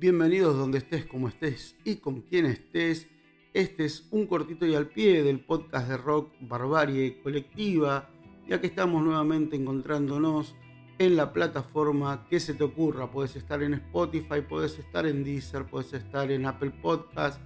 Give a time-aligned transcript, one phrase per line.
[0.00, 3.06] Bienvenidos donde estés, como estés y con quien estés.
[3.52, 8.08] Este es un cortito y al pie del podcast de rock Barbarie Colectiva,
[8.48, 10.56] ya que estamos nuevamente encontrándonos
[10.98, 13.10] en la plataforma que se te ocurra.
[13.10, 17.38] Puedes estar en Spotify, puedes estar en Deezer, puedes estar en Apple Podcast,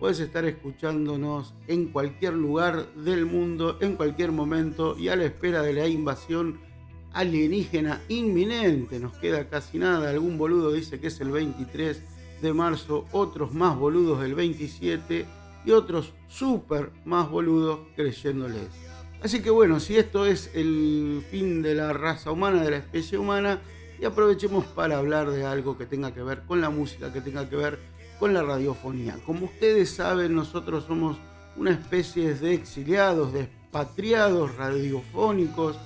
[0.00, 5.62] puedes estar escuchándonos en cualquier lugar del mundo, en cualquier momento y a la espera
[5.62, 6.58] de la invasión
[7.12, 8.98] alienígena inminente.
[8.98, 10.10] Nos queda casi nada.
[10.10, 12.02] Algún boludo dice que es el 23
[12.42, 15.26] de marzo, otros más boludos el 27
[15.64, 18.68] y otros súper más boludos creyéndoles.
[19.22, 23.18] Así que bueno, si esto es el fin de la raza humana, de la especie
[23.18, 23.60] humana,
[24.00, 27.48] y aprovechemos para hablar de algo que tenga que ver con la música, que tenga
[27.50, 27.78] que ver
[28.18, 29.18] con la radiofonía.
[29.26, 31.18] Como ustedes saben, nosotros somos
[31.56, 35.76] una especie de exiliados, de expatriados radiofónicos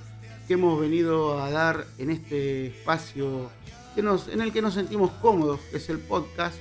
[0.46, 3.50] que hemos venido a dar en este espacio
[3.94, 6.56] que nos, en el que nos sentimos cómodos, que es el podcast,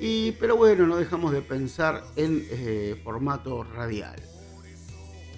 [0.00, 4.16] y, pero bueno, no dejamos de pensar en eh, formato radial.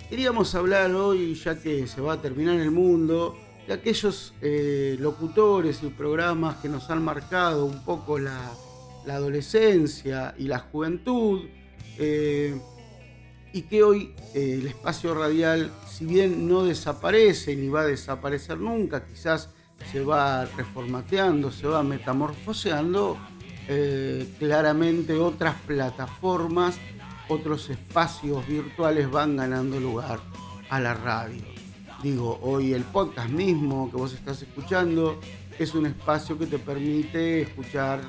[0.09, 3.36] Queríamos hablar hoy, ya que se va a terminar el mundo,
[3.67, 8.53] de aquellos eh, locutores y programas que nos han marcado un poco la,
[9.06, 11.42] adolescencia y la juventud.
[11.98, 12.58] Eh,
[13.55, 18.59] y que hoy eh, el espacio radial, si bien no desaparece ni va a desaparecer
[18.59, 19.49] nunca, quizás
[19.93, 23.17] se va reformateando, se va metamorfoseando,
[23.69, 26.79] eh, claramente otras plataformas,
[27.29, 30.19] otros espacios virtuales van ganando lugar
[30.69, 31.45] a la radio.
[32.03, 35.21] Digo, hoy el podcast mismo que vos estás escuchando
[35.61, 38.01] es un espacio que te permite escuchar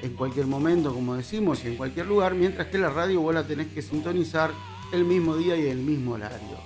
[0.00, 3.46] en cualquier momento, como decimos, y en cualquier lugar, mientras que la radio vos la
[3.46, 4.50] tenés que sintonizar
[4.94, 6.58] el mismo día y el mismo horario.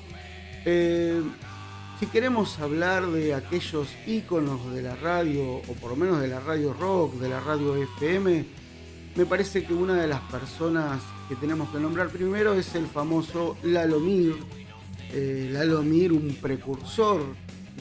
[0.64, 1.22] Eh,
[1.98, 6.40] si queremos hablar de aquellos íconos de la radio, o por lo menos de la
[6.40, 8.44] radio rock, de la radio FM,
[9.16, 13.56] me parece que una de las personas que tenemos que nombrar primero es el famoso
[13.64, 14.36] Lalomir.
[15.12, 17.22] Eh, Lalomir, un precursor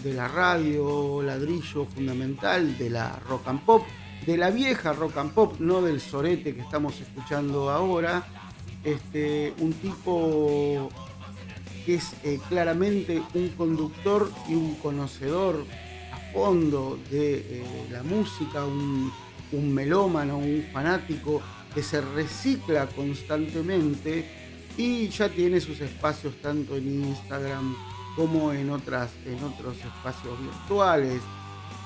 [0.03, 3.83] de la radio, ladrillo fundamental de la rock and pop,
[4.25, 8.25] de la vieja rock and pop, no del sorete que estamos escuchando ahora,
[8.83, 10.89] este, un tipo
[11.85, 15.65] que es eh, claramente un conductor y un conocedor
[16.11, 19.11] a fondo de eh, la música, un,
[19.73, 21.41] melómano, un fanático
[21.73, 24.29] que se recicla constantemente
[24.75, 27.73] y ya tiene sus espacios tanto en Instagram
[28.17, 31.21] como en, otras, en otros espacios virtuales.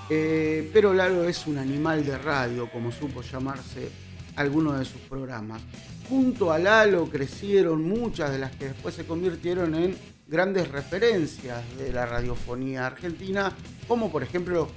[0.09, 3.91] Eh, pero Lalo es un animal de radio, como supo llamarse
[4.35, 5.61] alguno de sus programas.
[6.09, 9.95] Junto a Lalo crecieron muchas de las que después se convirtieron en
[10.27, 13.51] grandes referencias de la radiofonía argentina,
[13.87, 14.69] como por ejemplo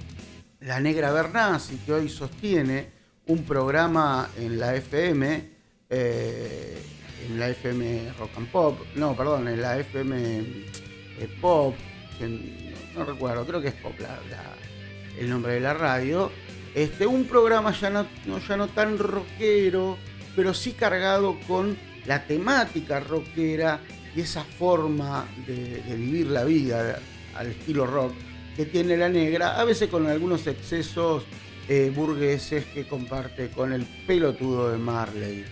[0.59, 2.89] La Negra Bernasi, que hoy sostiene
[3.27, 5.49] un programa en la FM,
[5.89, 6.77] eh,
[7.27, 11.75] en la FM Rock and Pop, no, perdón, en la FM eh, Pop,
[12.95, 13.93] no, recuerdo, creo que es Pop
[15.19, 16.31] el nombre de la radio,
[16.75, 18.05] este, un programa ya no,
[18.47, 19.97] ya no tan rockero,
[20.35, 23.79] pero sí cargado con la temática rockera
[24.13, 26.99] y esa forma de, vivir la vida
[27.33, 28.13] al estilo rock
[28.57, 31.23] que tiene la negra, a veces con algunos excesos
[31.69, 35.45] eh, burgueses que comparte con el pelotudo de Marley.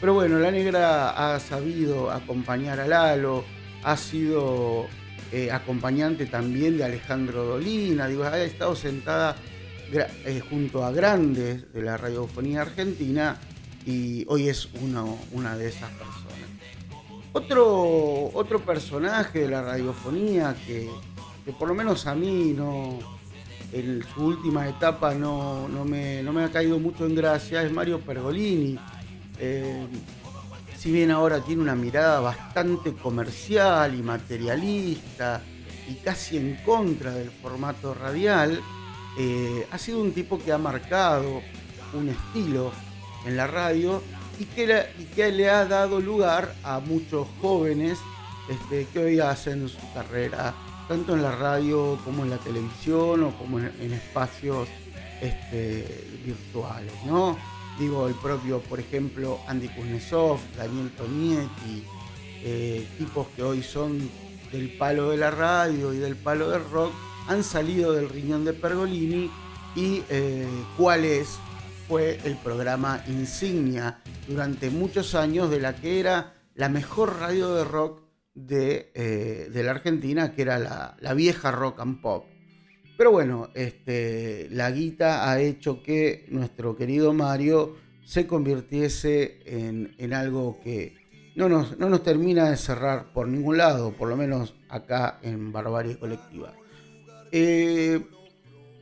[0.00, 3.44] Pero bueno, la negra ha sabido acompañar a Lalo,
[3.82, 4.86] ha sido
[5.32, 9.36] eh, acompañante también de Alejandro Dolina, digo, ha estado sentada
[9.92, 13.38] eh, junto a grandes de la radiofonía argentina
[13.86, 14.68] y hoy es
[15.32, 16.48] una de esas personas.
[17.32, 20.90] Otro, otro personaje de la radiofonía que,
[21.58, 22.98] por lo menos a mí no,
[23.72, 28.78] en su última etapa no, me, ha caído mucho en gracia es Mario Pergolini.
[29.38, 29.86] Eh,
[30.76, 35.42] si bien ahora tiene una mirada bastante comercial y materialista
[35.88, 38.60] y casi en contra del formato radial,
[39.18, 41.42] eh, ha sido un tipo que ha marcado
[41.92, 42.72] un estilo
[43.26, 44.02] en la radio
[44.38, 47.98] y que, le ha dado lugar a muchos jóvenes
[48.48, 50.54] este, que hoy hacen su carrera
[50.86, 54.68] tanto en la radio como en la televisión o como en, espacios
[55.20, 57.36] este, virtuales, ¿no?
[57.78, 61.84] Digo, el propio, por ejemplo, Andy Kuznetsov, Daniel Tonietti,
[62.42, 64.10] eh, tipos que hoy son
[64.50, 66.92] del palo de la radio y del palo del rock,
[67.28, 69.30] han salido del riñón de Pergolini
[69.76, 70.46] y eh,
[70.76, 71.38] cuál es
[71.86, 77.64] fue el programa insignia durante muchos años de la que era la mejor radio de
[77.64, 78.02] rock
[78.34, 82.26] de, eh, la Argentina, que era la, vieja rock and pop.
[82.96, 90.60] Pero bueno, este, la guita ha hecho que nuestro querido Mario se convirtiese en, algo
[90.62, 90.96] que
[91.36, 95.52] no nos, no nos, termina de cerrar por ningún lado, por lo menos acá en
[95.52, 96.54] Barbarie Colectiva.
[97.32, 98.00] Eh,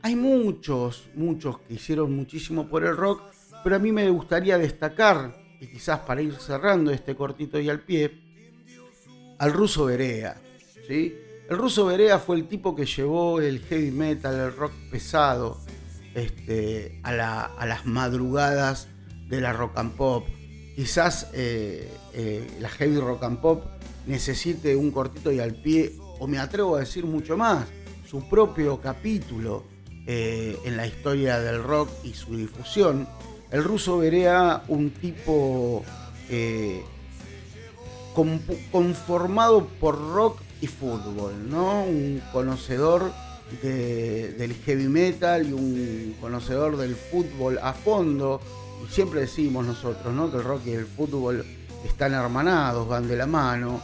[0.01, 3.23] hay muchos, muchos que hicieron muchísimo por el rock,
[3.63, 7.81] pero a mí me gustaría destacar, y quizás para ir cerrando este cortito y al
[7.81, 8.21] pie,
[9.39, 10.39] al ruso Berea.
[10.87, 11.15] ¿sí?
[11.49, 15.57] El ruso Berea fue el tipo que llevó el heavy metal, el rock pesado,
[16.13, 17.13] este, a,
[17.65, 18.87] las madrugadas
[19.27, 20.25] de la rock and pop.
[20.75, 23.63] Quizás eh, eh, la heavy rock and pop
[24.05, 27.67] necesite un cortito y al pie, o me atrevo a decir mucho más,
[28.09, 29.63] su propio capítulo
[30.05, 33.07] eh, en la historia del rock y su difusión.
[33.51, 35.83] El ruso Berea, un tipo
[38.71, 41.83] conformado por rock y fútbol, ¿no?
[41.83, 43.11] Un conocedor
[43.61, 48.41] del heavy metal y un conocedor del fútbol a fondo.
[48.85, 50.31] Y siempre decimos nosotros, ¿no?
[50.31, 51.45] Que el rock y el fútbol
[51.85, 53.81] están hermanados, van de la mano.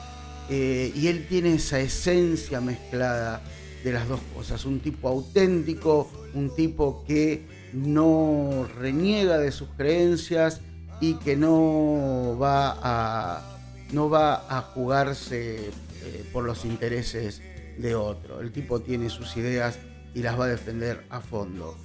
[0.50, 3.42] Eh, y él tiene esa esencia mezclada
[3.84, 4.66] de las dos cosas.
[4.66, 10.62] Un tipo auténtico, un tipo que no reniega de sus creencias
[11.02, 13.58] y que no va a,
[13.92, 17.42] no va a jugarse eh, por los intereses
[17.78, 18.40] de otro.
[18.40, 19.80] El tipo tiene sus ideas
[20.14, 21.76] y las va a defender a fondo.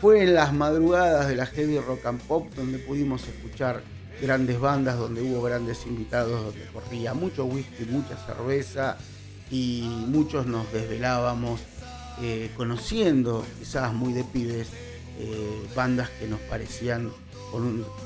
[0.00, 3.82] Fue en las madrugadas de la heavy rock and pop donde pudimos escuchar
[4.20, 8.96] grandes bandas, donde hubo grandes invitados, donde corría mucho whisky, mucha cerveza
[9.50, 11.60] y muchos nos desvelábamos
[12.20, 14.68] eh, conociendo, quizás muy de pibes,
[15.18, 17.10] eh, bandas que nos parecían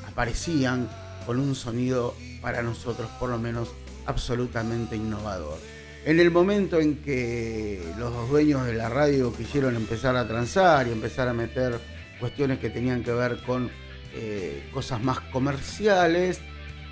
[0.06, 0.88] aparecían
[1.26, 3.70] con un sonido para nosotros por lo menos
[4.06, 5.58] absolutamente innovador.
[6.04, 10.92] En el momento en que los dueños de la radio quisieron empezar a transar y
[10.92, 11.78] empezar a meter
[12.19, 13.70] cuestiones que tenían que ver con
[14.14, 16.40] eh, cosas más comerciales,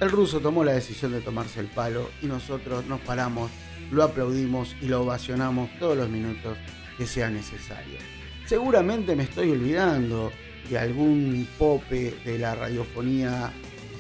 [0.01, 3.51] el ruso tomó la decisión de tomarse el palo y nosotros nos paramos,
[3.91, 6.57] lo aplaudimos y lo ovacionamos todos los minutos
[6.97, 7.99] que sea necesario.
[8.47, 10.33] Seguramente me estoy olvidando
[10.71, 13.53] de algún pope de la radiofonía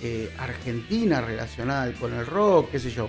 [0.02, 3.08] eh, argentina relacionada con el rock, qué sé yo.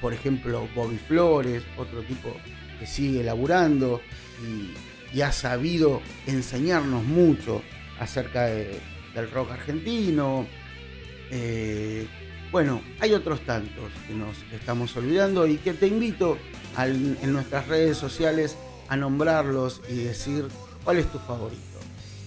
[0.00, 2.34] Por ejemplo, Bobby Flores, otro tipo
[2.78, 4.00] que sigue laburando
[4.42, 7.62] y, ha sabido enseñarnos mucho
[8.00, 10.46] acerca del rock argentino.
[11.34, 12.06] Eh,
[12.50, 16.36] bueno, hay otros tantos que nos estamos olvidando y que te invito
[16.76, 18.58] en nuestras redes sociales
[18.88, 20.46] a nombrarlos y decir
[20.84, 21.62] cuál es tu favorito.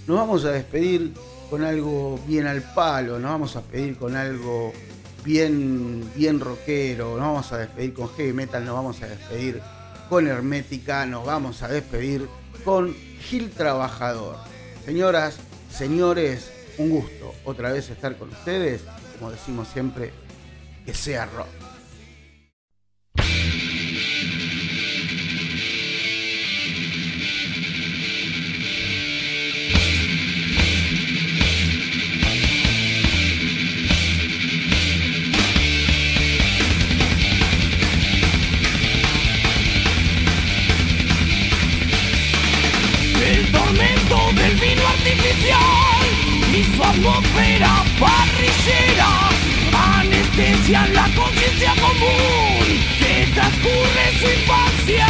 [0.08, 1.14] Nos vamos a despedir
[1.52, 4.74] con algo bien al palo, nos vamos a pedir con algo
[5.24, 9.62] bien, bien rockero, nos vamos a despedir con heavy metal, nos vamos a despedir
[10.10, 12.28] con hermética, nos vamos a despedir
[12.64, 14.38] con Gil Trabajador.
[14.84, 15.38] Señoras,
[15.70, 18.84] señores, un gusto otra vez estar con ustedes,
[19.18, 20.12] como decimos siempre,
[20.86, 21.48] que sea rock.
[45.08, 45.95] y
[46.76, 49.30] su atmósfera parrillera
[50.00, 52.66] anestesian la conciencia común
[53.00, 55.08] que transcurre su infancia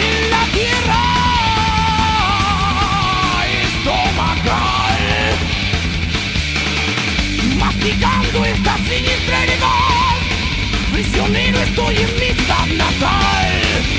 [0.00, 1.00] en la tierra.
[3.64, 5.00] Estomacal.
[7.58, 10.16] Masticando esta siniestra heredad.
[10.92, 13.52] Prisionero estoy en mi natal.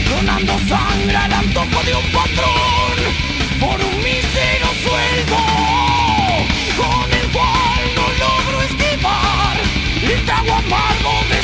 [0.10, 2.96] Donando sangre al antojo de un patrón
[3.60, 5.78] por un mísero sueldo
[10.51, 11.38] amargo de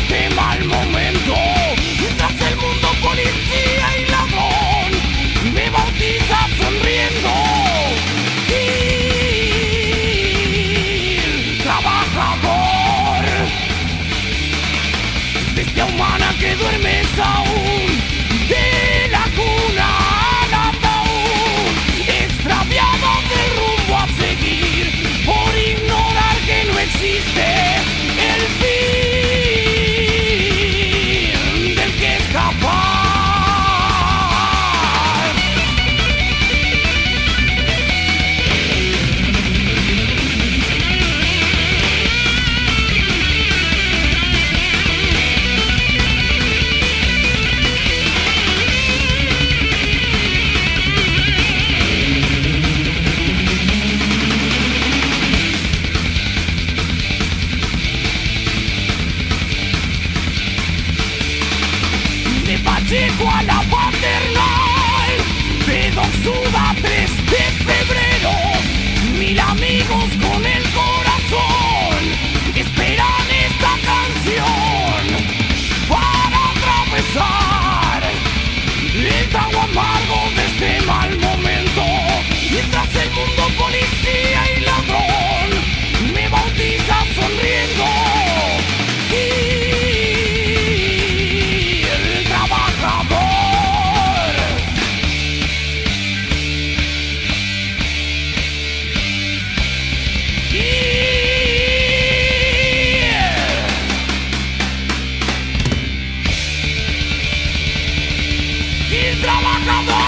[109.66, 110.05] Come on!